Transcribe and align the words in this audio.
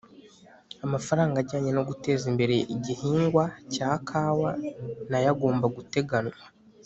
amafaranga 0.85 1.35
ajyanye 1.39 1.71
no 1.77 1.83
guteza 1.89 2.23
imbere 2.31 2.55
igihingwa 2.75 3.43
cya 3.73 3.91
kawa 4.07 4.51
nayo 5.09 5.27
agomba 5.33 5.65
guteganywa. 5.77 6.43